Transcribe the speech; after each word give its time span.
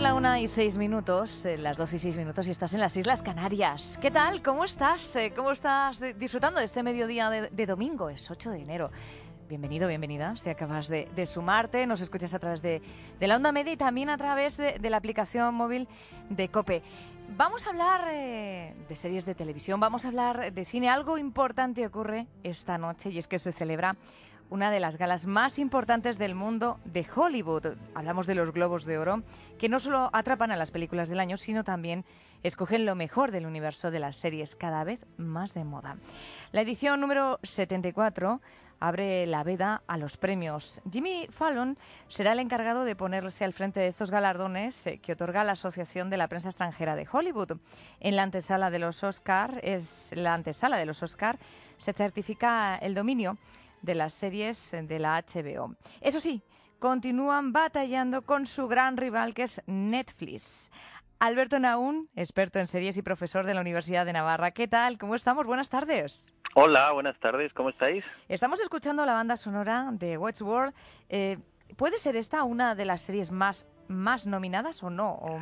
La 0.00 0.12
una 0.12 0.38
y 0.40 0.46
seis 0.46 0.76
minutos, 0.76 1.46
eh, 1.46 1.56
las 1.56 1.78
doce 1.78 1.96
y 1.96 1.98
seis 1.98 2.18
minutos 2.18 2.46
y 2.46 2.50
estás 2.50 2.74
en 2.74 2.80
las 2.80 2.94
Islas 2.98 3.22
Canarias. 3.22 3.98
¿Qué 4.00 4.10
tal? 4.10 4.42
¿Cómo 4.42 4.64
estás? 4.64 5.16
Eh, 5.16 5.32
¿Cómo 5.34 5.52
estás 5.52 6.02
disfrutando 6.18 6.60
de 6.60 6.66
este 6.66 6.82
mediodía 6.82 7.30
de, 7.30 7.66
domingo? 7.66 8.10
Es 8.10 8.30
8 8.30 8.50
de 8.50 8.58
enero. 8.58 8.90
Bienvenido, 9.48 9.88
bienvenida. 9.88 10.36
Si 10.36 10.50
acabas 10.50 10.88
de, 10.88 11.26
sumarte, 11.26 11.86
nos 11.86 12.02
escuchas 12.02 12.34
a 12.34 12.38
través 12.38 12.60
de, 12.60 12.82
la 13.20 13.36
onda 13.36 13.52
media 13.52 13.72
y 13.72 13.76
también 13.78 14.10
a 14.10 14.18
través 14.18 14.58
de, 14.58 14.78
de 14.78 14.90
la 14.90 14.98
aplicación 14.98 15.54
móvil 15.54 15.88
de 16.28 16.48
COPE. 16.50 16.82
Vamos 17.30 17.66
a 17.66 17.70
hablar 17.70 18.08
eh, 18.12 18.74
de 18.88 18.96
series 18.96 19.24
de 19.24 19.34
televisión, 19.34 19.80
vamos 19.80 20.04
a 20.04 20.08
hablar 20.08 20.52
de 20.52 20.64
cine. 20.66 20.90
Algo 20.90 21.16
importante 21.16 21.86
ocurre 21.86 22.26
esta 22.42 22.76
noche 22.76 23.10
y 23.10 23.18
es 23.18 23.26
que 23.26 23.38
se 23.38 23.52
celebra 23.52 23.96
una 24.50 24.70
de 24.70 24.80
las 24.80 24.96
galas 24.96 25.26
más 25.26 25.58
importantes 25.58 26.18
del 26.18 26.34
mundo 26.34 26.78
de 26.84 27.06
Hollywood. 27.14 27.76
Hablamos 27.94 28.26
de 28.26 28.34
los 28.34 28.52
Globos 28.52 28.84
de 28.84 28.98
Oro, 28.98 29.22
que 29.58 29.68
no 29.68 29.80
solo 29.80 30.10
atrapan 30.12 30.50
a 30.52 30.56
las 30.56 30.70
películas 30.70 31.08
del 31.08 31.20
año, 31.20 31.36
sino 31.36 31.64
también 31.64 32.04
escogen 32.42 32.86
lo 32.86 32.94
mejor 32.94 33.32
del 33.32 33.46
universo 33.46 33.90
de 33.90 34.00
las 34.00 34.16
series, 34.16 34.54
cada 34.54 34.84
vez 34.84 35.00
más 35.16 35.54
de 35.54 35.64
moda. 35.64 35.96
La 36.52 36.60
edición 36.60 37.00
número 37.00 37.38
74 37.42 38.40
abre 38.80 39.26
la 39.26 39.42
veda 39.42 39.82
a 39.86 39.96
los 39.96 40.16
premios. 40.16 40.80
Jimmy 40.90 41.26
Fallon 41.30 41.78
será 42.08 42.32
el 42.32 42.40
encargado 42.40 42.84
de 42.84 42.96
ponerse 42.96 43.44
al 43.44 43.52
frente 43.52 43.80
de 43.80 43.86
estos 43.86 44.10
galardones 44.10 44.86
eh, 44.86 44.98
que 44.98 45.12
otorga 45.12 45.44
la 45.44 45.52
Asociación 45.52 46.10
de 46.10 46.18
la 46.18 46.28
Prensa 46.28 46.48
Extranjera 46.48 46.94
de 46.94 47.08
Hollywood. 47.10 47.58
En 48.00 48.16
la 48.16 48.22
antesala 48.22 48.70
de 48.70 48.78
los 48.78 49.02
Oscar, 49.02 49.60
es 49.62 50.10
la 50.14 50.34
antesala 50.34 50.76
de 50.76 50.86
los 50.86 51.02
Oscar, 51.02 51.38
se 51.76 51.92
certifica 51.92 52.76
el 52.76 52.94
dominio 52.94 53.36
de 53.82 53.94
las 53.94 54.12
series 54.14 54.70
de 54.72 54.98
la 54.98 55.22
HBO. 55.22 55.74
Eso 56.00 56.20
sí, 56.20 56.42
continúan 56.78 57.52
batallando 57.52 58.22
con 58.22 58.46
su 58.46 58.68
gran 58.68 58.96
rival 58.96 59.34
que 59.34 59.44
es 59.44 59.62
Netflix. 59.66 60.70
Alberto 61.18 61.58
Naún, 61.58 62.10
experto 62.14 62.58
en 62.58 62.66
series 62.66 62.96
y 62.98 63.02
profesor 63.02 63.46
de 63.46 63.54
la 63.54 63.62
Universidad 63.62 64.04
de 64.04 64.12
Navarra. 64.12 64.50
¿Qué 64.50 64.68
tal? 64.68 64.98
¿Cómo 64.98 65.14
estamos? 65.14 65.46
Buenas 65.46 65.70
tardes. 65.70 66.30
Hola, 66.54 66.92
buenas 66.92 67.18
tardes, 67.20 67.52
¿cómo 67.54 67.70
estáis? 67.70 68.04
Estamos 68.28 68.60
escuchando 68.60 69.04
la 69.06 69.14
banda 69.14 69.36
sonora 69.36 69.88
de 69.92 70.18
Westworld. 70.18 70.74
Eh, 71.08 71.38
¿Puede 71.76 71.98
ser 71.98 72.16
esta 72.16 72.42
una 72.44 72.74
de 72.74 72.84
las 72.84 73.00
series 73.02 73.30
más, 73.30 73.66
más 73.88 74.26
nominadas 74.26 74.82
o 74.82 74.90
no? 74.90 75.12
O- 75.14 75.40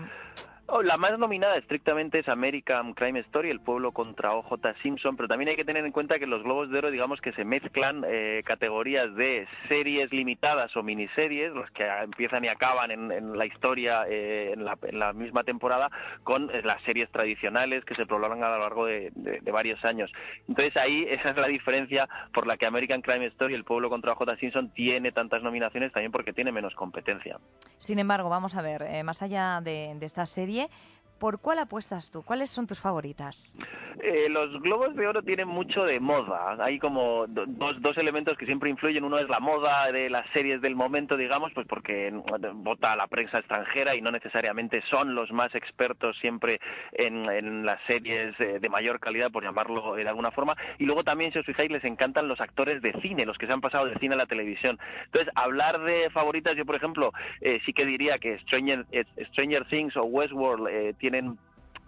Oh, 0.66 0.82
la 0.82 0.96
más 0.96 1.18
nominada 1.18 1.56
estrictamente 1.56 2.20
es 2.20 2.28
American 2.28 2.94
Crime 2.94 3.20
Story, 3.20 3.50
El 3.50 3.60
pueblo 3.60 3.92
contra 3.92 4.32
OJ 4.32 4.54
Simpson, 4.82 5.14
pero 5.14 5.28
también 5.28 5.50
hay 5.50 5.56
que 5.56 5.64
tener 5.64 5.84
en 5.84 5.92
cuenta 5.92 6.18
que 6.18 6.26
los 6.26 6.42
Globos 6.42 6.70
de 6.70 6.78
Oro, 6.78 6.90
digamos 6.90 7.20
que 7.20 7.32
se 7.32 7.44
mezclan 7.44 8.02
eh, 8.08 8.42
categorías 8.46 9.14
de 9.14 9.46
series 9.68 10.10
limitadas 10.10 10.74
o 10.74 10.82
miniseries, 10.82 11.52
los 11.52 11.70
que 11.72 11.86
empiezan 11.86 12.46
y 12.46 12.48
acaban 12.48 12.90
en, 12.90 13.36
la 13.36 13.44
historia 13.44 14.06
eh, 14.08 14.52
en, 14.54 14.64
la, 14.64 14.78
en 14.82 14.98
la 14.98 15.12
misma 15.12 15.44
temporada, 15.44 15.90
con 16.22 16.48
eh, 16.48 16.62
las 16.64 16.82
series 16.84 17.10
tradicionales 17.10 17.84
que 17.84 17.94
se 17.94 18.06
prolongan 18.06 18.42
a 18.42 18.56
lo 18.56 18.60
largo 18.60 18.86
de 18.86 19.12
varios 19.52 19.84
años. 19.84 20.10
Entonces 20.48 20.74
ahí 20.78 21.06
esa 21.10 21.28
es 21.28 21.36
la 21.36 21.46
diferencia 21.46 22.08
por 22.32 22.46
la 22.46 22.56
que 22.56 22.66
American 22.66 23.02
Crime 23.02 23.26
Story, 23.26 23.52
El 23.52 23.64
pueblo 23.64 23.90
contra 23.90 24.12
OJ 24.12 24.38
Simpson, 24.40 24.70
tiene 24.70 25.12
tantas 25.12 25.42
nominaciones, 25.42 25.92
también 25.92 26.10
porque 26.10 26.32
tiene 26.32 26.52
menos 26.52 26.74
competencia. 26.74 27.38
Sin 27.76 27.98
embargo, 27.98 28.30
vamos 28.30 28.54
a 28.56 28.62
ver, 28.62 28.82
eh, 28.82 29.02
más 29.02 29.20
allá 29.20 29.60
de, 29.62 29.94
de 29.94 30.06
esta 30.06 30.24
serie, 30.24 30.53
위해 30.54 30.68
¿por 31.18 31.40
cuál 31.40 31.58
apuestas 31.58 32.10
tú? 32.10 32.22
¿Cuáles 32.22 32.50
son 32.50 32.66
tus 32.66 32.80
favoritas? 32.80 33.58
Eh, 34.02 34.28
los 34.28 34.60
globos 34.60 34.94
de 34.96 35.06
oro 35.06 35.22
tienen 35.22 35.48
mucho 35.48 35.84
de 35.84 35.98
moda. 36.00 36.56
Hay 36.62 36.78
como 36.78 37.26
do- 37.26 37.44
dos, 37.46 37.80
dos 37.80 37.96
elementos 37.96 38.36
que 38.36 38.44
siempre 38.44 38.68
influyen. 38.68 39.04
Uno 39.04 39.18
es 39.18 39.28
la 39.28 39.40
moda 39.40 39.90
de 39.90 40.10
las 40.10 40.26
series 40.34 40.60
del 40.60 40.74
momento, 40.76 41.16
digamos, 41.16 41.52
pues 41.54 41.66
porque 41.66 42.10
mm, 42.12 42.62
vota 42.62 42.96
la 42.96 43.06
prensa 43.06 43.38
extranjera 43.38 43.94
y 43.94 44.02
no 44.02 44.10
necesariamente 44.10 44.82
son 44.90 45.14
los 45.14 45.30
más 45.32 45.54
expertos 45.54 46.16
siempre 46.20 46.58
en, 46.92 47.30
en 47.30 47.64
las 47.64 47.80
series 47.86 48.38
eh, 48.40 48.58
de 48.60 48.68
mayor 48.68 49.00
calidad, 49.00 49.30
por 49.30 49.44
llamarlo 49.44 49.94
de 49.94 50.06
alguna 50.08 50.30
forma. 50.32 50.56
Y 50.78 50.84
luego 50.84 51.04
también, 51.04 51.32
si 51.32 51.38
os 51.38 51.46
fijáis, 51.46 51.70
les 51.70 51.84
encantan 51.84 52.28
los 52.28 52.40
actores 52.40 52.82
de 52.82 52.92
cine, 53.00 53.24
los 53.24 53.38
que 53.38 53.46
se 53.46 53.52
han 53.52 53.60
pasado 53.60 53.86
del 53.86 53.98
cine 54.00 54.14
a 54.14 54.18
la 54.18 54.26
televisión. 54.26 54.78
Entonces, 55.06 55.30
hablar 55.36 55.80
de 55.82 56.10
favoritas, 56.10 56.54
yo 56.56 56.66
por 56.66 56.76
ejemplo, 56.76 57.12
eh, 57.40 57.60
sí 57.64 57.72
que 57.72 57.86
diría 57.86 58.18
que 58.18 58.38
Stranger, 58.40 58.84
eh, 58.92 59.04
Stranger 59.28 59.64
Things 59.66 59.96
o 59.96 60.02
Westworld 60.04 60.68
eh, 60.68 60.94
tienen 61.04 61.36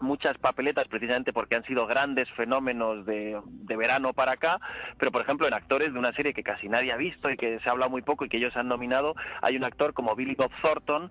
muchas 0.00 0.36
papeletas 0.38 0.86
precisamente 0.88 1.32
porque 1.32 1.56
han 1.56 1.64
sido 1.64 1.86
grandes 1.86 2.28
fenómenos 2.32 3.06
de, 3.06 3.40
de 3.46 3.76
verano 3.76 4.12
para 4.12 4.32
acá, 4.32 4.60
pero 4.98 5.10
por 5.10 5.22
ejemplo 5.22 5.46
en 5.46 5.54
actores 5.54 5.92
de 5.92 5.98
una 5.98 6.12
serie 6.12 6.34
que 6.34 6.42
casi 6.42 6.68
nadie 6.68 6.92
ha 6.92 6.96
visto 6.96 7.30
y 7.30 7.36
que 7.36 7.58
se 7.60 7.68
habla 7.70 7.88
muy 7.88 8.02
poco 8.02 8.24
y 8.24 8.28
que 8.28 8.36
ellos 8.36 8.56
han 8.56 8.68
nominado, 8.68 9.14
hay 9.42 9.56
un 9.56 9.64
actor 9.64 9.92
como 9.94 10.14
Billy 10.14 10.34
Bob 10.34 10.50
Thornton, 10.62 11.10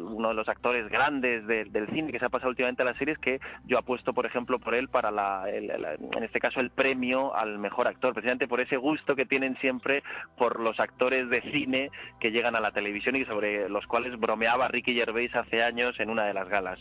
uno 0.00 0.28
de 0.28 0.34
los 0.34 0.48
actores 0.48 0.88
grandes 0.88 1.46
de- 1.46 1.64
del 1.66 1.88
cine 1.88 2.12
que 2.12 2.18
se 2.18 2.24
ha 2.24 2.28
pasado 2.28 2.50
últimamente 2.50 2.82
a 2.82 2.84
las 2.86 2.96
series, 2.96 3.18
que 3.18 3.40
yo 3.66 3.78
apuesto 3.78 4.12
por 4.12 4.26
ejemplo 4.26 4.58
por 4.58 4.74
él 4.74 4.88
para 4.88 5.10
la, 5.10 5.48
el- 5.50 5.70
en 5.70 6.22
este 6.24 6.40
caso 6.40 6.60
el 6.60 6.70
premio 6.70 7.34
al 7.34 7.58
mejor 7.58 7.88
actor, 7.88 8.12
precisamente 8.14 8.48
por 8.48 8.60
ese 8.60 8.76
gusto 8.76 9.14
que 9.16 9.26
tienen 9.26 9.56
siempre 9.58 10.02
por 10.36 10.60
los 10.60 10.78
actores 10.80 11.28
de 11.30 11.40
cine 11.52 11.90
que 12.20 12.30
llegan 12.30 12.56
a 12.56 12.60
la 12.60 12.70
televisión 12.72 13.16
y 13.16 13.24
sobre 13.24 13.68
los 13.68 13.86
cuales 13.86 14.18
bromeaba 14.18 14.68
Ricky 14.68 14.94
Gervais 14.94 15.34
hace 15.34 15.62
años 15.62 15.98
en 16.00 16.10
una 16.10 16.24
de 16.24 16.34
las 16.34 16.48
galas. 16.48 16.78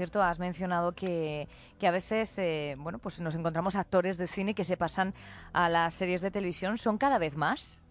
Cierto, 0.00 0.22
has 0.22 0.38
mencionado 0.38 0.92
que, 0.92 1.46
que 1.78 1.86
a 1.86 1.90
veces 1.90 2.38
eh, 2.38 2.74
bueno, 2.78 2.98
pues 2.98 3.20
nos 3.20 3.34
encontramos 3.34 3.76
actores 3.76 4.16
de 4.16 4.26
cine 4.26 4.54
que 4.54 4.64
se 4.64 4.78
pasan 4.78 5.12
a 5.52 5.68
las 5.68 5.94
series 5.94 6.22
de 6.22 6.30
televisión. 6.30 6.78
¿Son 6.78 6.96
cada 6.96 7.18
vez 7.18 7.36
más? 7.36 7.82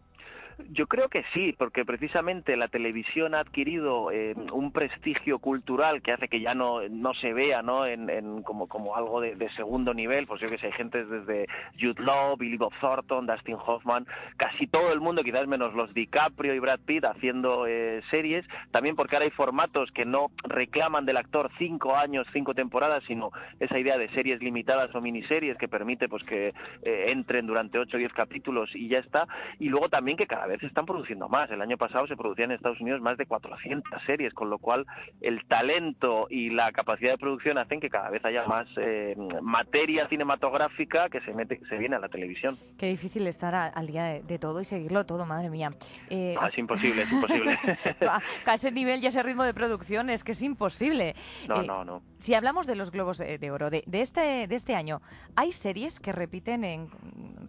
Yo 0.72 0.88
creo 0.88 1.10
que 1.10 1.24
sí, 1.34 1.54
porque 1.58 1.86
precisamente 1.86 2.58
la 2.58 2.68
televisión 2.68 3.34
ha 3.34 3.40
adquirido 3.40 4.12
eh, 4.12 4.36
un 4.52 4.72
prestigio 4.72 5.40
cultural 5.40 6.02
que 6.02 6.12
hace 6.12 6.28
que 6.28 6.42
ya 6.42 6.54
no, 6.54 6.88
no 6.90 7.14
se 7.14 7.34
vea 7.34 7.62
¿no? 7.62 7.86
En, 7.86 8.10
en 8.10 8.44
como, 8.44 8.68
como 8.68 8.96
algo 8.96 9.22
de, 9.22 9.50
segundo 9.56 9.94
nivel. 9.94 10.28
Pues 10.28 10.42
yo 10.42 10.50
que 10.50 10.58
sé, 10.58 10.68
hay 10.68 10.74
gente 10.74 11.06
desde 11.06 11.48
Jude 11.80 12.04
Law, 12.04 12.38
Billy 12.38 12.58
Bob 12.58 12.74
Thornton, 12.80 13.26
Dustin 13.26 13.58
Hoffman, 13.66 14.06
casi 14.38 14.68
todo 14.68 14.94
el 14.94 15.00
mundo, 15.00 15.24
quizás 15.24 15.48
menos 15.48 15.74
los 15.74 15.94
DiCaprio 15.94 16.54
y 16.54 16.60
Brad 16.60 16.80
Pitt 16.86 17.06
haciendo 17.06 17.66
eh, 17.68 18.02
series. 18.10 18.46
También 18.72 18.96
porque 18.96 19.16
ahora 19.16 19.26
hay 19.26 19.32
formatos 19.32 19.92
que 19.92 20.06
no 20.06 20.32
reclaman 20.44 21.06
del 21.06 21.18
actor 21.18 21.50
cinco 21.58 21.96
años, 21.96 22.28
cinco 22.34 22.54
temporadas, 22.54 23.04
sino 23.08 23.32
esa 23.60 23.80
idea 23.80 23.98
de 23.98 24.10
series 24.10 24.42
limitadas 24.42 24.94
o 24.94 25.02
miniseries 25.02 25.58
que 25.58 25.68
permite 25.68 26.08
pues 26.10 26.24
que 26.24 26.54
eh, 26.84 27.06
entren 27.10 27.48
durante 27.48 27.80
ocho 27.80 27.98
o 27.98 28.00
diez 28.00 28.14
capítulos 28.14 28.70
y 28.76 28.90
ya 28.90 29.00
está. 29.00 29.28
Y 29.60 29.70
luego 29.70 29.90
también 29.90 30.18
que 30.18 30.28
cada 30.28 30.48
vez 30.50 30.62
están 30.64 30.86
produciendo 30.86 31.30
más. 31.30 31.50
El 31.52 31.62
año 31.62 31.78
pasado 31.78 32.06
se 32.08 32.16
producían 32.18 32.52
en 32.52 32.58
Estados 32.58 32.80
Unidos 32.82 33.02
más 33.02 33.18
de 33.18 33.26
400 33.26 34.02
series, 34.06 34.34
con 34.34 34.50
lo 34.50 34.58
cual 34.60 34.86
el 35.22 35.46
talento 35.48 36.28
y 36.30 36.50
la 36.50 36.72
capacidad 36.72 37.12
de 37.12 37.18
producción 37.18 37.58
hacen 37.58 37.80
que 37.80 37.90
cada 37.90 38.10
vez 38.10 38.24
haya 38.26 38.46
más 38.46 38.68
eh, 38.78 39.16
materia 39.42 40.08
cinematográfica 40.10 41.10
que 41.10 41.22
se 41.22 41.34
mete, 41.34 41.60
se 41.70 41.78
viene 41.78 41.96
a 41.96 42.00
la 42.00 42.10
televisión. 42.10 42.58
Qué 42.78 42.88
difícil 42.88 43.26
estar 43.28 43.54
a- 43.56 43.68
al 43.68 43.88
día 43.88 44.04
de, 44.06 44.22
de 44.24 44.40
todo 44.40 44.62
y 44.62 44.66
seguirlo 44.66 45.06
todo, 45.06 45.26
madre 45.26 45.50
mía. 45.50 45.72
Eh, 46.10 46.36
No, 46.40 46.48
es 46.48 46.58
imposible, 46.58 47.04
es 47.04 47.12
imposible. 47.12 47.58
a, 48.10 48.22
a 48.46 48.54
ese 48.54 48.72
nivel 48.72 49.02
y 49.02 49.06
a 49.06 49.10
ese 49.10 49.24
ritmo 49.24 49.44
de 49.44 49.54
producción 49.54 50.10
es 50.10 50.24
que 50.24 50.32
es 50.34 50.42
imposible. 50.42 51.16
No, 51.48 51.62
Eh, 51.62 51.68
no, 51.68 51.84
no. 51.86 52.02
Si 52.18 52.34
hablamos 52.34 52.68
de 52.68 52.76
los 52.76 52.92
globos 52.92 53.18
de, 53.18 53.38
de 53.38 53.52
oro 53.52 53.70
de, 53.70 53.84
de 53.86 54.02
este, 54.02 54.48
de 54.48 54.56
este 54.56 54.76
año, 54.76 55.02
¿hay 55.36 55.52
series 55.52 56.00
que 56.00 56.12
repiten 56.12 56.64
en, 56.64 56.90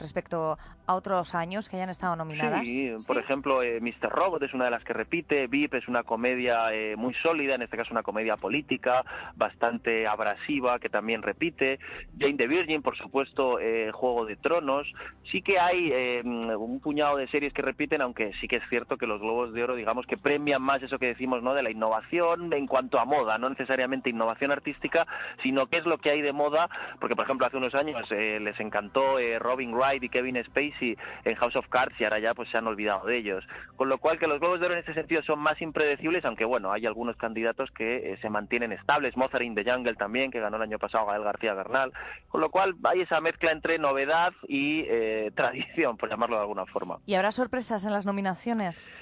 respecto 0.01 0.59
a 0.87 0.95
otros 0.95 1.35
años 1.35 1.69
que 1.69 1.77
hayan 1.77 1.91
estado 1.91 2.17
nominadas? 2.17 2.65
Sí, 2.65 2.93
por 3.07 3.19
ejemplo, 3.19 3.63
eh, 3.63 3.81
Mr. 3.81 4.11
Robot 4.11 4.43
es 4.43 4.55
una 4.55 4.65
de 4.65 4.71
las 4.73 4.85
que 4.85 4.93
repite, 4.93 5.47
VIP 5.47 5.75
es 5.75 5.89
una 5.89 6.03
comedia 6.03 6.73
eh, 6.73 6.97
muy 6.97 7.15
sólida, 7.15 7.55
en 7.55 7.63
este 7.63 7.77
caso 7.77 7.93
una 7.93 8.03
comedia 8.03 8.37
política, 8.37 9.05
bastante 9.37 10.07
abrasiva, 10.07 10.79
que 10.79 10.89
también 10.89 11.23
repite. 11.23 11.79
Jane 12.19 12.37
the 12.37 12.47
Virgin, 12.47 12.83
por 12.83 12.97
supuesto, 12.97 13.61
eh, 13.61 13.91
Juego 13.93 14.27
de 14.27 14.37
Tronos. 14.37 14.93
Sí 15.31 15.43
que 15.43 15.59
hay 15.59 15.91
eh, 15.93 16.23
un 16.25 16.81
puñado 16.81 17.17
de 17.17 17.29
series 17.29 17.53
que 17.53 17.63
repiten, 17.63 18.03
aunque 18.03 18.33
sí 18.41 18.49
que 18.49 18.57
es 18.57 18.69
cierto 18.69 18.97
que 18.97 19.07
los 19.07 19.21
Globos 19.21 19.53
de 19.53 19.63
Oro, 19.63 19.77
digamos 19.77 20.07
que 20.07 20.17
premian 20.17 20.63
más 20.63 20.83
eso 20.83 20.99
que 20.99 21.07
decimos, 21.07 21.43
¿no? 21.43 21.55
De 21.55 21.63
la 21.63 21.71
innovación 21.71 22.53
en 22.53 22.67
cuanto 22.67 22.99
a 22.99 23.05
moda, 23.05 23.39
no 23.39 23.49
necesariamente 23.49 24.11
innovación 24.11 24.51
artística, 24.51 25.07
sino 25.43 25.67
qué 25.67 25.79
es 25.79 25.87
lo 25.87 25.99
que 25.99 26.11
hay 26.11 26.23
de 26.23 26.33
moda, 26.33 26.69
porque 26.99 27.17
por 27.17 27.25
ejemplo 27.25 27.47
hace 27.47 27.57
unos 27.57 27.75
años 27.75 28.11
eh, 28.11 28.39
les 28.41 28.59
encantó 28.61 29.19
eh, 29.19 29.39
Robin 29.39 29.73
Wright 29.73 29.90
y 29.95 30.09
Kevin 30.09 30.43
Spacey 30.45 30.97
en 31.25 31.35
House 31.37 31.57
of 31.57 31.69
Cards 31.69 31.95
y 31.99 32.05
ahora 32.05 32.19
ya 32.19 32.35
pues 32.35 32.49
se 32.51 32.59
han 32.59 32.67
olvidado 32.67 33.07
de 33.07 33.17
ellos. 33.19 33.45
Con 33.77 33.89
lo 33.89 33.99
cual 33.99 34.19
que 34.19 34.27
los 34.27 34.41
Globos 34.41 34.61
de 34.61 34.67
Oro 34.67 34.75
en 34.75 34.81
ese 34.81 34.95
sentido 34.95 35.23
son 35.23 35.39
más 35.39 35.61
impredecibles, 35.61 36.25
aunque 36.25 36.45
bueno, 36.45 36.73
hay 36.73 36.87
algunos 36.87 37.17
candidatos 37.17 37.71
que 37.71 38.13
eh, 38.13 38.19
se 38.21 38.31
mantienen 38.31 38.73
estables, 38.73 39.17
Mozart 39.17 39.45
in 39.45 39.55
the 39.55 39.65
Jungle 39.65 39.95
también, 39.95 40.31
que 40.31 40.41
ganó 40.41 40.57
el 40.57 40.63
año 40.63 40.79
pasado 40.79 41.07
Gael 41.07 41.25
García 41.25 41.55
Bernal, 41.55 41.93
con 42.29 42.41
lo 42.41 42.51
cual 42.51 42.75
hay 42.85 43.01
esa 43.01 43.21
mezcla 43.21 43.53
entre 43.53 43.79
novedad 43.79 44.33
y 44.47 44.85
eh, 44.89 45.31
tradición, 45.37 45.97
por 45.97 46.09
llamarlo 46.09 46.37
de 46.37 46.43
alguna 46.43 46.67
forma. 46.67 46.99
¿Y 47.07 47.15
habrá 47.15 47.33
sorpresas 47.33 47.85
en 47.85 47.93
las 47.93 48.07
nominaciones? 48.07 48.95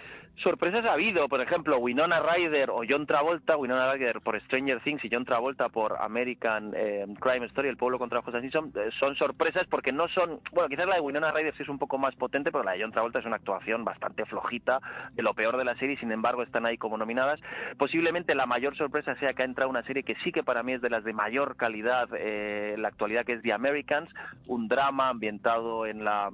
Sorpresas 0.43 0.85
ha 0.85 0.93
habido, 0.93 1.29
por 1.29 1.41
ejemplo, 1.41 1.79
Winona 1.79 2.21
Ryder 2.21 2.71
o 2.71 2.83
John 2.89 3.07
Travolta, 3.07 3.57
Winona 3.57 3.93
Ryder 3.93 4.21
por 4.21 4.41
Stranger 4.43 4.81
Things 4.81 5.05
y 5.05 5.09
John 5.11 5.25
Travolta 5.25 5.69
por 5.69 6.01
American 6.01 6.73
eh, 6.77 7.07
Crime 7.19 7.47
Story, 7.47 7.69
El 7.69 7.77
pueblo 7.77 7.99
contra 7.99 8.23
José 8.23 8.41
Simpson, 8.41 8.73
eh, 8.77 8.91
son 9.01 9.17
sorpresas 9.17 9.65
porque 9.69 9.91
no 9.91 10.07
son, 10.09 10.41
bueno, 10.53 10.69
quizás 10.69 10.87
la 10.87 10.95
de 10.95 11.01
Winona 11.01 11.33
Ryder 11.33 11.57
sí 11.57 11.65
es 11.65 11.69
un 11.69 11.79
poco 11.79 11.99
más 11.99 12.15
potente, 12.15 12.53
pero 12.53 12.63
la 12.63 12.73
de 12.73 12.83
John 12.83 12.93
Travolta 12.93 13.19
es 13.19 13.27
una 13.27 13.35
actuación 13.35 13.85
bastante 13.85 14.27
flojita, 14.27 14.81
de 15.13 15.23
lo 15.25 15.35
peor 15.35 15.57
de 15.57 15.65
la 15.65 15.77
serie, 15.77 15.99
sin 15.99 16.13
embargo 16.13 16.45
están 16.45 16.67
ahí 16.67 16.79
como 16.79 16.97
nominadas. 16.97 17.41
Posiblemente 17.77 18.37
la 18.37 18.47
mayor 18.47 18.77
sorpresa 18.77 19.17
sea 19.17 19.35
que 19.35 19.43
ha 19.43 19.47
entrado 19.47 19.71
una 19.71 19.83
serie 19.83 20.05
que 20.05 20.15
sí 20.23 20.31
que 20.31 20.45
para 20.45 20.63
mí 20.63 20.75
es 20.75 20.81
de 20.81 20.91
las 20.91 21.03
de 21.03 21.15
mayor 21.15 21.57
calidad 21.57 22.09
eh, 22.15 22.75
en 22.75 22.83
la 22.83 22.89
actualidad, 22.89 23.25
que 23.25 23.33
es 23.33 23.43
The 23.43 23.53
Americans, 23.53 24.09
un 24.47 24.69
drama 24.69 25.09
ambientado 25.09 25.85
en 25.85 26.05
la 26.05 26.31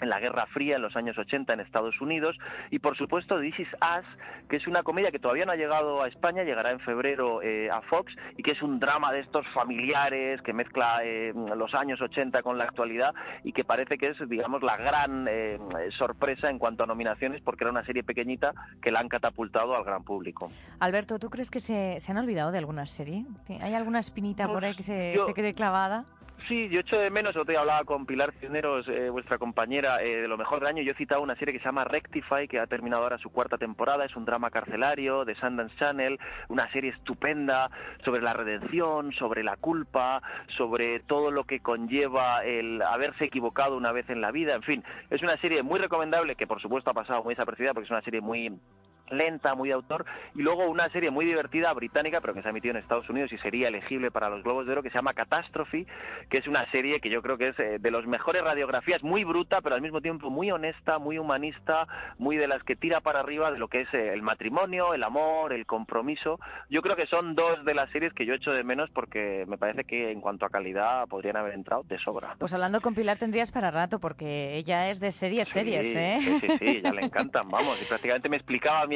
en 0.00 0.08
la 0.08 0.20
Guerra 0.20 0.46
Fría 0.46 0.76
en 0.76 0.82
los 0.82 0.96
años 0.96 1.16
80 1.18 1.52
en 1.52 1.60
Estados 1.60 2.00
Unidos 2.00 2.36
y 2.70 2.78
por 2.78 2.96
supuesto 2.96 3.40
This 3.40 3.60
Is 3.60 3.68
Us 3.74 4.06
que 4.48 4.56
es 4.56 4.66
una 4.66 4.82
comedia 4.82 5.10
que 5.10 5.18
todavía 5.18 5.44
no 5.44 5.52
ha 5.52 5.56
llegado 5.56 6.02
a 6.02 6.08
España 6.08 6.44
llegará 6.44 6.70
en 6.70 6.80
febrero 6.80 7.42
eh, 7.42 7.70
a 7.70 7.80
Fox 7.82 8.14
y 8.36 8.42
que 8.42 8.52
es 8.52 8.62
un 8.62 8.78
drama 8.78 9.12
de 9.12 9.20
estos 9.20 9.46
familiares 9.54 10.40
que 10.42 10.52
mezcla 10.52 11.00
eh, 11.02 11.32
los 11.34 11.74
años 11.74 12.00
80 12.00 12.42
con 12.42 12.58
la 12.58 12.64
actualidad 12.64 13.14
y 13.42 13.52
que 13.52 13.64
parece 13.64 13.98
que 13.98 14.08
es 14.08 14.28
digamos 14.28 14.62
la 14.62 14.76
gran 14.76 15.26
eh, 15.28 15.58
sorpresa 15.96 16.50
en 16.50 16.58
cuanto 16.58 16.84
a 16.84 16.86
nominaciones 16.86 17.40
porque 17.42 17.64
era 17.64 17.70
una 17.70 17.84
serie 17.84 18.02
pequeñita 18.02 18.52
que 18.82 18.90
la 18.90 19.00
han 19.00 19.08
catapultado 19.08 19.74
al 19.74 19.84
gran 19.84 20.04
público 20.04 20.50
Alberto 20.80 21.18
¿tú 21.18 21.30
crees 21.30 21.50
que 21.50 21.60
se, 21.60 21.98
han 22.08 22.18
olvidado 22.18 22.52
de 22.52 22.58
alguna 22.58 22.86
serie? 22.86 23.24
¿hay 23.60 23.74
alguna 23.74 24.00
espinita 24.00 24.46
por 24.46 24.64
ahí 24.64 24.74
que 24.74 24.82
se 24.82 25.18
te 25.26 25.34
quede 25.34 25.54
clavada? 25.54 26.04
Sí, 26.48 26.68
yo 26.68 26.78
echo 26.78 26.96
de 26.96 27.10
menos, 27.10 27.30
otro 27.30 27.50
día 27.50 27.58
hablaba 27.58 27.82
con 27.82 28.06
Pilar 28.06 28.32
Cisneros, 28.38 28.86
eh, 28.86 29.10
vuestra 29.10 29.36
compañera, 29.36 30.00
eh, 30.00 30.22
de 30.22 30.28
lo 30.28 30.38
mejor 30.38 30.60
del 30.60 30.68
año. 30.68 30.82
Yo 30.84 30.92
he 30.92 30.94
citado 30.94 31.20
una 31.20 31.34
serie 31.34 31.52
que 31.52 31.58
se 31.58 31.64
llama 31.64 31.82
Rectify, 31.82 32.46
que 32.46 32.60
ha 32.60 32.68
terminado 32.68 33.02
ahora 33.02 33.18
su 33.18 33.30
cuarta 33.30 33.58
temporada. 33.58 34.04
Es 34.04 34.14
un 34.14 34.24
drama 34.24 34.50
carcelario 34.50 35.24
de 35.24 35.34
Sundance 35.34 35.74
Channel, 35.76 36.20
una 36.48 36.70
serie 36.70 36.90
estupenda 36.92 37.68
sobre 38.04 38.22
la 38.22 38.32
redención, 38.32 39.12
sobre 39.12 39.42
la 39.42 39.56
culpa, 39.56 40.22
sobre 40.56 41.00
todo 41.00 41.32
lo 41.32 41.42
que 41.42 41.58
conlleva 41.58 42.44
el 42.44 42.80
haberse 42.80 43.24
equivocado 43.24 43.76
una 43.76 43.90
vez 43.90 44.08
en 44.08 44.20
la 44.20 44.30
vida. 44.30 44.54
En 44.54 44.62
fin, 44.62 44.84
es 45.10 45.22
una 45.22 45.36
serie 45.38 45.64
muy 45.64 45.80
recomendable 45.80 46.36
que, 46.36 46.46
por 46.46 46.62
supuesto, 46.62 46.90
ha 46.90 46.94
pasado 46.94 47.24
muy 47.24 47.34
desapercibida 47.34 47.74
porque 47.74 47.86
es 47.86 47.90
una 47.90 48.02
serie 48.02 48.20
muy 48.20 48.56
lenta, 49.10 49.54
muy 49.54 49.68
de 49.68 49.74
autor, 49.74 50.04
y 50.34 50.42
luego 50.42 50.66
una 50.66 50.88
serie 50.90 51.10
muy 51.10 51.24
divertida 51.24 51.72
británica, 51.72 52.20
pero 52.20 52.34
que 52.34 52.42
se 52.42 52.48
ha 52.48 52.50
emitido 52.50 52.72
en 52.72 52.82
Estados 52.82 53.08
Unidos 53.08 53.32
y 53.32 53.38
sería 53.38 53.68
elegible 53.68 54.10
para 54.10 54.28
los 54.28 54.42
Globos 54.42 54.66
de 54.66 54.72
Oro, 54.72 54.82
que 54.82 54.90
se 54.90 54.96
llama 54.96 55.14
Catastrophe, 55.14 55.86
que 56.28 56.38
es 56.38 56.46
una 56.46 56.70
serie 56.70 57.00
que 57.00 57.10
yo 57.10 57.22
creo 57.22 57.38
que 57.38 57.48
es 57.48 57.58
eh, 57.58 57.78
de 57.80 57.90
los 57.90 58.06
mejores 58.06 58.42
radiografías, 58.42 59.02
muy 59.02 59.24
bruta, 59.24 59.60
pero 59.60 59.74
al 59.74 59.82
mismo 59.82 60.00
tiempo 60.00 60.30
muy 60.30 60.50
honesta, 60.50 60.98
muy 60.98 61.18
humanista, 61.18 61.86
muy 62.18 62.36
de 62.36 62.48
las 62.48 62.62
que 62.62 62.76
tira 62.76 63.00
para 63.00 63.20
arriba 63.20 63.50
de 63.50 63.58
lo 63.58 63.68
que 63.68 63.82
es 63.82 63.94
eh, 63.94 64.12
el 64.12 64.22
matrimonio, 64.22 64.94
el 64.94 65.02
amor, 65.02 65.52
el 65.52 65.66
compromiso. 65.66 66.38
Yo 66.70 66.82
creo 66.82 66.96
que 66.96 67.06
son 67.06 67.34
dos 67.34 67.64
de 67.64 67.74
las 67.74 67.90
series 67.90 68.12
que 68.12 68.26
yo 68.26 68.34
echo 68.34 68.52
de 68.52 68.64
menos 68.64 68.90
porque 68.90 69.44
me 69.46 69.58
parece 69.58 69.84
que 69.84 70.10
en 70.10 70.20
cuanto 70.20 70.46
a 70.46 70.50
calidad 70.50 71.06
podrían 71.08 71.36
haber 71.36 71.54
entrado 71.54 71.82
de 71.84 71.98
sobra. 71.98 72.34
Pues 72.38 72.52
hablando 72.52 72.80
con 72.80 72.94
Pilar 72.94 73.18
tendrías 73.18 73.52
para 73.52 73.70
rato, 73.70 73.98
porque 73.98 74.56
ella 74.56 74.90
es 74.90 75.00
de 75.00 75.12
series, 75.12 75.48
series, 75.48 75.94
¿eh? 75.94 76.18
Sí, 76.20 76.38
sí, 76.40 76.58
sí, 76.58 76.80
ya 76.82 76.92
le 76.92 77.04
encantan, 77.04 77.48
vamos, 77.48 77.80
y 77.80 77.84
prácticamente 77.84 78.28
me 78.28 78.36
explicaba 78.36 78.80
a 78.80 78.86
mí 78.86 78.95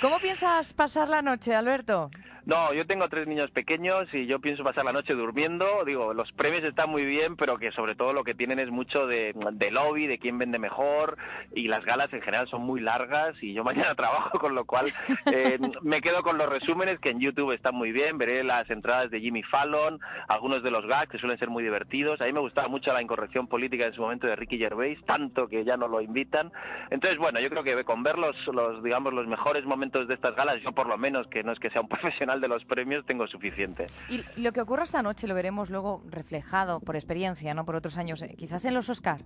¿Cómo 0.00 0.18
piensas 0.20 0.72
pasar 0.72 1.08
la 1.08 1.22
noche, 1.22 1.54
Alberto? 1.54 2.10
No, 2.46 2.74
yo 2.74 2.86
tengo 2.86 3.08
tres 3.08 3.26
niños 3.26 3.50
pequeños 3.52 4.12
y 4.12 4.26
yo 4.26 4.38
pienso 4.38 4.62
pasar 4.62 4.84
la 4.84 4.92
noche 4.92 5.14
durmiendo. 5.14 5.82
Digo, 5.86 6.12
los 6.12 6.30
premios 6.32 6.62
están 6.62 6.90
muy 6.90 7.02
bien, 7.06 7.36
pero 7.36 7.56
que 7.56 7.72
sobre 7.72 7.94
todo 7.94 8.12
lo 8.12 8.22
que 8.22 8.34
tienen 8.34 8.58
es 8.58 8.70
mucho 8.70 9.06
de, 9.06 9.34
lobby, 9.70 10.06
de 10.06 10.18
quién 10.18 10.36
vende 10.36 10.58
mejor 10.58 11.16
y 11.54 11.68
las 11.68 11.86
galas 11.86 12.12
en 12.12 12.20
general 12.20 12.46
son 12.48 12.60
muy 12.60 12.80
largas 12.82 13.34
y 13.42 13.54
yo 13.54 13.64
mañana 13.64 13.94
trabajo, 13.94 14.38
con 14.38 14.54
lo 14.54 14.66
cual 14.66 14.92
eh, 15.32 15.58
me 15.80 16.02
quedo 16.02 16.22
con 16.22 16.36
los 16.36 16.46
resúmenes 16.46 16.98
que 16.98 17.10
en 17.10 17.20
YouTube 17.20 17.52
están 17.52 17.74
muy 17.74 17.92
bien. 17.92 18.18
Veré 18.18 18.44
las 18.44 18.68
entradas 18.68 19.10
de 19.10 19.20
Jimmy 19.20 19.42
Fallon, 19.42 19.98
algunos 20.28 20.62
de 20.62 20.70
los 20.70 20.86
gags 20.86 21.10
que 21.10 21.18
suelen 21.18 21.38
ser 21.38 21.48
muy 21.48 21.62
divertidos. 21.62 22.20
A 22.20 22.26
mí 22.26 22.32
me 22.34 22.40
gustaba 22.40 22.68
mucho 22.68 22.92
la 22.92 23.00
incorrección 23.00 23.46
política 23.46 23.86
en 23.86 23.94
su 23.94 24.02
momento 24.02 24.26
de 24.26 24.36
Ricky 24.36 24.58
Gervais, 24.58 25.02
tanto 25.06 25.48
que 25.48 25.64
ya 25.64 25.78
no 25.78 25.88
lo 25.88 26.02
invitan. 26.02 26.52
Entonces, 26.90 27.18
bueno, 27.18 27.40
yo 27.40 27.48
creo 27.48 27.64
que 27.64 27.84
con 27.84 28.02
ver 28.02 28.18
los, 28.18 28.36
los 28.48 28.82
digamos, 28.82 29.14
los 29.14 29.26
mejores 29.26 29.64
momentos 29.64 30.08
de 30.08 30.14
estas 30.14 30.36
galas, 30.36 30.60
yo 30.62 30.72
por 30.72 30.88
lo 30.88 30.98
menos, 30.98 31.26
que 31.28 31.42
no 31.42 31.52
es 31.52 31.58
que 31.58 31.70
sea 31.70 31.80
un 31.80 31.88
profesional, 31.94 32.33
de 32.40 32.48
los 32.48 32.64
premios 32.64 33.04
tengo 33.06 33.26
suficiente. 33.26 33.86
Y 34.08 34.24
lo 34.40 34.52
que 34.52 34.60
ocurra 34.60 34.84
esta 34.84 35.02
noche 35.02 35.26
lo 35.26 35.34
veremos 35.34 35.70
luego 35.70 36.02
reflejado 36.08 36.80
por 36.80 36.96
experiencia, 36.96 37.54
no 37.54 37.64
por 37.64 37.76
otros 37.76 37.98
años, 37.98 38.22
eh, 38.22 38.34
quizás 38.36 38.64
en 38.64 38.74
los 38.74 38.88
Oscar. 38.88 39.20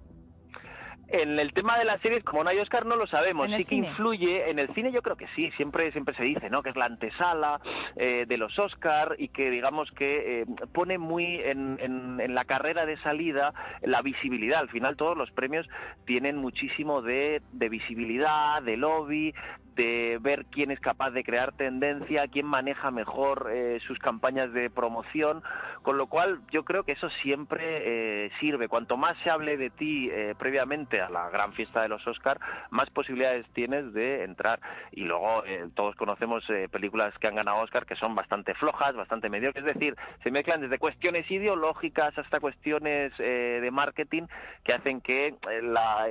En 1.11 1.39
el 1.39 1.53
tema 1.55 1.79
de 1.79 1.87
las 1.87 2.01
series, 2.03 2.23
como 2.23 2.45
no 2.45 2.51
hay 2.51 2.59
Oscar, 2.59 2.85
no 2.85 2.97
lo 2.97 3.07
sabemos. 3.07 3.49
Sí 3.57 3.65
que 3.65 3.77
influye. 3.77 4.51
En 4.51 4.59
el 4.59 4.73
cine 4.75 4.93
yo 4.93 5.01
creo 5.01 5.17
que 5.17 5.27
sí. 5.35 5.51
Siempre 5.57 5.91
siempre 5.93 6.15
se 6.15 6.23
dice, 6.23 6.51
¿no? 6.51 6.63
Que 6.63 6.71
es 6.71 6.77
la 6.77 6.85
antesala 6.85 7.61
eh, 7.97 8.27
de 8.27 8.37
los 8.37 8.59
Oscar 8.59 9.17
y 9.19 9.29
que 9.29 9.51
digamos 9.51 9.91
que 9.93 10.43
eh, 10.43 10.47
pone 10.73 10.99
muy 10.99 11.41
en, 11.41 11.79
en, 11.81 12.35
la 12.35 12.45
carrera 12.45 12.85
de 12.85 12.99
salida 12.99 13.55
la 13.83 14.03
visibilidad. 14.03 14.61
Al 14.61 14.69
final 14.69 14.97
todos 14.97 15.17
los 15.17 15.31
premios 15.31 15.67
tienen 16.05 16.37
muchísimo 16.37 17.01
de, 17.01 17.41
de 17.53 17.69
visibilidad, 17.69 18.63
de 18.63 18.77
lobby, 18.77 19.35
de 19.79 20.19
ver 20.21 20.45
quién 20.47 20.73
es 20.73 20.81
capaz 20.81 21.13
de 21.13 21.23
crear 21.23 21.53
tendencia, 21.53 22.27
quién 22.27 22.47
maneja 22.47 22.91
mejor 22.91 23.49
eh, 23.55 23.79
sus 23.87 23.97
campañas 24.01 24.53
de 24.53 24.71
promoción, 24.71 25.41
con 25.83 25.97
lo 25.97 26.09
cual 26.09 26.41
yo 26.51 26.65
creo 26.65 26.83
que 26.83 26.93
eso 26.93 27.09
siempre 27.23 28.27
eh, 28.27 28.31
sirve. 28.41 28.67
Cuanto 28.67 28.97
más 28.97 29.17
se 29.23 29.31
hable 29.31 29.57
de 29.57 29.71
ti 29.71 30.11
eh, 30.11 30.35
previamente 30.37 30.98
a 31.01 31.09
la 31.09 31.29
gran 31.31 31.53
fiesta 31.53 31.83
de 31.83 31.89
los 31.89 32.07
Oscar, 32.07 32.39
más 32.71 32.91
posibilidades 32.91 33.47
tienes 33.53 33.93
de 33.93 34.25
entrar. 34.25 34.61
Y 34.93 35.03
luego 35.03 35.43
todos 35.75 35.95
conocemos 35.97 36.45
películas 36.71 37.17
que 37.19 37.27
han 37.27 37.37
ganado 37.37 37.63
Oscar 37.63 37.87
que 37.87 37.97
son 37.97 38.15
bastante 38.15 38.55
flojas, 38.55 38.95
bastante 38.95 39.29
mediocres, 39.29 39.67
es 39.67 39.75
decir, 39.75 39.97
se 40.23 40.31
mezclan 40.31 40.61
desde 40.61 40.79
cuestiones 40.79 41.31
ideológicas 41.31 42.17
hasta 42.19 42.41
cuestiones 42.41 43.17
de 43.19 43.71
marketing 43.73 44.25
que 44.65 44.73
hacen 44.73 45.01
que 45.01 45.35
la, 45.63 46.07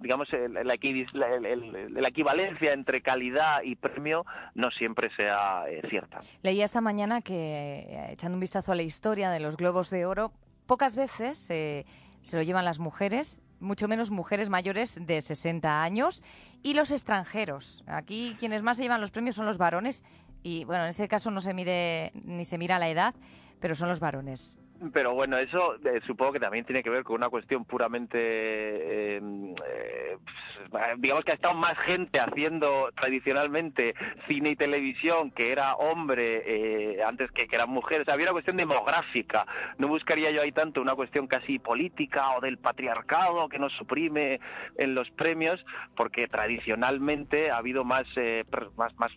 digamos, 0.00 0.28
la, 0.32 0.74
la 1.40 2.08
equivalencia 2.08 2.72
entre 2.72 3.00
calidad 3.00 3.62
y 3.62 3.76
premio 3.76 4.24
no 4.54 4.70
siempre 4.70 5.10
sea 5.16 5.64
eh, 5.68 5.82
cierta. 5.88 6.20
Leía 6.42 6.64
esta 6.64 6.80
mañana 6.80 7.20
que, 7.22 7.34
eh, 7.34 8.12
echando 8.12 8.36
un 8.36 8.40
vistazo 8.40 8.72
a 8.72 8.74
la 8.74 8.82
historia 8.82 9.30
de 9.30 9.40
los 9.40 9.56
Globos 9.56 9.90
de 9.90 10.06
Oro, 10.06 10.32
pocas 10.66 10.96
veces 10.96 11.48
eh, 11.50 11.84
se 12.20 12.36
lo 12.36 12.42
llevan 12.42 12.64
las 12.64 12.78
mujeres, 12.78 13.40
mucho 13.60 13.88
menos 13.88 14.10
mujeres 14.10 14.48
mayores 14.48 14.98
de 15.06 15.20
60 15.20 15.82
años 15.82 16.24
y 16.62 16.74
los 16.74 16.90
extranjeros. 16.90 17.84
Aquí 17.86 18.36
quienes 18.38 18.62
más 18.62 18.76
se 18.76 18.84
llevan 18.84 19.00
los 19.00 19.10
premios 19.10 19.36
son 19.36 19.46
los 19.46 19.58
varones 19.58 20.04
y 20.42 20.64
bueno, 20.64 20.84
en 20.84 20.90
ese 20.90 21.08
caso 21.08 21.30
no 21.30 21.40
se 21.40 21.54
mide 21.54 22.12
ni 22.14 22.44
se 22.44 22.58
mira 22.58 22.78
la 22.78 22.88
edad, 22.88 23.14
pero 23.60 23.74
son 23.74 23.88
los 23.88 24.00
varones. 24.00 24.58
Pero 24.94 25.14
bueno, 25.14 25.36
eso 25.36 25.74
eh, 25.84 26.00
supongo 26.06 26.32
que 26.32 26.40
también 26.40 26.64
tiene 26.64 26.82
que 26.82 26.88
ver 26.88 27.04
con 27.04 27.16
una 27.16 27.28
cuestión 27.28 27.66
puramente, 27.66 28.18
eh, 29.18 30.09
eh, 30.12 30.94
digamos 30.98 31.24
que 31.24 31.32
ha 31.32 31.34
estado 31.34 31.54
más 31.54 31.78
gente 31.78 32.20
haciendo 32.20 32.90
tradicionalmente 32.96 33.94
cine 34.28 34.50
y 34.50 34.56
televisión 34.56 35.30
que 35.30 35.52
era 35.52 35.74
hombre 35.74 37.00
antes 37.06 37.30
que, 37.32 37.46
que 37.46 37.56
eran 37.56 37.70
mujeres. 37.70 38.08
había 38.08 38.26
una 38.26 38.32
cuestión 38.32 38.56
demográfica. 38.56 39.46
No 39.78 39.88
buscaría 39.88 40.30
yo 40.30 40.42
ahí 40.42 40.52
tanto 40.52 40.80
una 40.80 40.94
cuestión 40.94 41.26
casi 41.26 41.58
política 41.58 42.36
o 42.36 42.40
del 42.40 42.58
patriarcado 42.58 43.48
que 43.48 43.58
nos 43.58 43.72
suprime 43.74 44.40
en 44.76 44.94
los 44.94 45.10
premios, 45.10 45.64
porque 45.96 46.26
tradicionalmente 46.26 47.50
ha 47.50 47.56
habido 47.56 47.84
más, 47.84 48.06
más, 48.76 48.94
más 48.96 49.12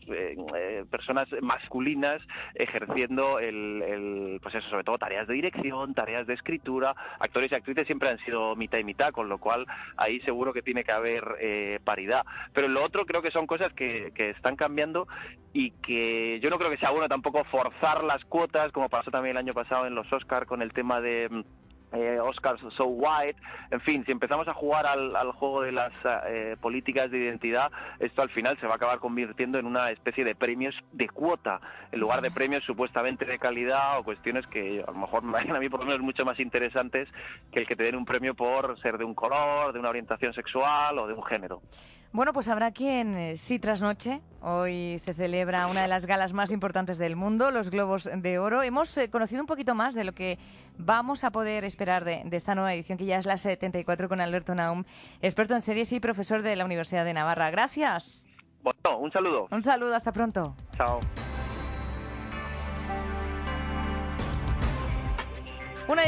personas 0.89 1.27
masculinas 1.41 2.21
ejerciendo 2.55 3.39
el, 3.39 3.81
el, 3.81 4.39
pues 4.41 4.55
eso, 4.55 4.69
sobre 4.69 4.83
todo 4.83 4.97
tareas 4.97 5.27
de 5.27 5.33
dirección 5.33 5.93
tareas 5.93 6.27
de 6.27 6.33
escritura, 6.33 6.95
actores 7.19 7.51
y 7.51 7.55
actrices 7.55 7.85
siempre 7.85 8.09
han 8.09 8.19
sido 8.19 8.55
mitad 8.55 8.77
y 8.77 8.83
mitad, 8.83 9.12
con 9.12 9.29
lo 9.29 9.38
cual 9.38 9.65
ahí 9.97 10.19
seguro 10.21 10.53
que 10.53 10.62
tiene 10.62 10.82
que 10.83 10.91
haber 10.91 11.23
eh, 11.39 11.79
paridad. 11.83 12.25
Pero 12.53 12.67
lo 12.67 12.83
otro 12.83 13.05
creo 13.05 13.21
que 13.21 13.31
son 13.31 13.47
cosas 13.47 13.73
que, 13.73 14.11
que 14.15 14.31
están 14.31 14.55
cambiando 14.55 15.07
y 15.53 15.71
que 15.71 16.39
yo 16.41 16.49
no 16.49 16.57
creo 16.57 16.71
que 16.71 16.77
sea 16.77 16.91
bueno 16.91 17.07
tampoco 17.07 17.43
forzar 17.45 18.03
las 18.03 18.23
cuotas, 18.25 18.71
como 18.71 18.89
pasó 18.89 19.11
también 19.11 19.35
el 19.35 19.43
año 19.45 19.53
pasado 19.53 19.85
en 19.85 19.95
los 19.95 20.11
Oscar 20.11 20.45
con 20.45 20.61
el 20.61 20.73
tema 20.73 20.99
de 20.99 21.29
mm, 21.29 21.41
eh, 21.93 22.19
So 22.75 22.85
White, 22.85 23.39
en 23.71 23.81
fin, 23.81 24.03
si 24.05 24.12
empezamos 24.12 24.47
a 24.47 24.53
jugar 24.53 24.85
al, 24.85 25.31
juego 25.33 25.62
de 25.62 25.71
las 25.71 25.91
eh, 26.27 26.55
políticas 26.59 27.12
de 27.12 27.19
identidad, 27.19 27.71
esto 28.00 28.21
al 28.21 28.29
final 28.29 28.57
se 28.59 28.67
va 28.67 28.73
a 28.73 28.75
acabar 28.75 29.00
convirtiendo 29.00 29.59
en 29.59 29.65
una 29.65 29.91
especie 29.91 30.23
de 30.23 30.35
premios 30.35 30.75
de 30.91 31.07
cuota, 31.09 31.62
en 31.91 32.00
lugar 32.00 32.21
de 32.21 32.31
premios 32.31 32.63
supuestamente 32.63 33.25
de 33.25 33.39
calidad 33.39 34.00
o 34.00 34.03
cuestiones 34.03 34.45
que 34.47 34.83
a 34.85 34.91
lo 34.91 34.97
mejor 34.97 35.23
me 35.23 35.39
a 35.39 35.59
mí 35.59 35.69
por 35.69 35.81
lo 35.81 35.85
menos 35.85 36.01
mucho 36.01 36.25
más 36.25 36.39
interesantes 36.39 37.07
que 37.51 37.59
el 37.59 37.67
que 37.67 37.75
te 37.75 37.83
den 37.83 37.95
un 37.95 38.05
premio 38.05 38.33
por 38.33 38.79
ser 38.81 38.97
de 38.97 39.03
un 39.03 39.13
color, 39.13 39.73
de 39.73 39.79
una 39.79 39.89
orientación 39.89 40.33
sexual 40.33 40.97
o 40.97 41.07
de 41.07 41.13
un 41.13 41.23
género. 41.23 41.62
Bueno, 42.13 42.32
pues 42.32 42.48
habrá 42.48 42.72
quien 42.72 43.17
eh, 43.17 43.38
sí 43.38 43.58
trasnoche. 43.58 44.22
Hoy 44.39 45.00
se 45.00 45.15
celebra 45.15 45.65
una 45.65 45.82
de 45.82 45.88
las 45.88 46.05
galas 46.05 46.32
más 46.32 46.51
importantes 46.51 47.00
del 47.00 47.15
mundo, 47.15 47.50
los 47.50 47.72
Globos 47.72 48.08
de 48.15 48.38
Oro. 48.38 48.62
Hemos 48.62 48.96
eh, 49.00 49.10
conocido 49.10 49.41
un 49.41 49.48
poquito 49.48 49.74
más 49.74 49.96
de 49.96 50.03
lo 50.03 50.13
que 50.13 50.38
vamos 50.77 51.24
a 51.24 51.32
poder 51.32 51.63
esperar 51.63 52.05
de, 52.05 52.22
de, 52.24 52.38
esta 52.38 52.53
nueva 52.53 52.72
edición, 52.75 53.00
que 53.00 53.05
ya 53.05 53.17
es 53.17 53.25
la 53.25 53.39
74, 53.39 54.08
con 54.10 54.22
Alberto 54.22 54.53
Naum, 54.53 54.84
experto 55.24 55.55
en 55.55 55.62
series 55.62 55.91
y 55.91 56.00
profesor 56.00 56.43
de 56.43 56.55
la 56.55 56.65
Universidad 56.65 57.03
de 57.03 57.15
Navarra. 57.15 57.50
Gracias. 57.50 58.29
Bueno, 58.62 59.00
un 59.00 59.12
saludo. 59.12 59.48
Un 59.50 59.63
saludo, 59.63 59.96
hasta 59.96 60.12
pronto. 60.12 60.55
Chao. 60.77 61.00
Una 65.88 66.03